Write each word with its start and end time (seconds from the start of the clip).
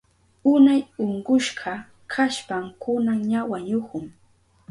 Unay 0.53 0.81
unkushka 1.03 1.71
kashpan 2.11 2.65
kunan 2.81 3.19
ña 3.31 3.41
wañuhun 3.51 4.05